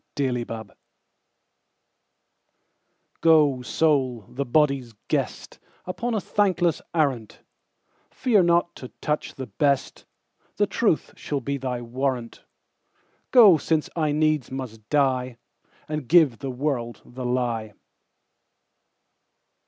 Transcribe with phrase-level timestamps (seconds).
[0.15, 0.63] The Lie
[3.21, 10.05] GO, Soul, the body's guest, Upon a thankless arrant:Fear not to touch the best;
[10.57, 15.37] The truth shall be thy warrant:Go, since I needs must die,
[15.87, 17.73] And give the world the lie.